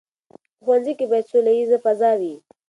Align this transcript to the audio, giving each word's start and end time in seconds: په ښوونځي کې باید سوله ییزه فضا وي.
په 0.29 0.35
ښوونځي 0.63 0.93
کې 0.99 1.05
باید 1.11 1.29
سوله 1.31 1.51
ییزه 1.57 1.77
فضا 1.85 2.11
وي. 2.19 2.33